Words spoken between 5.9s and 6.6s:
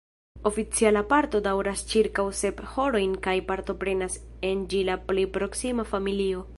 familio.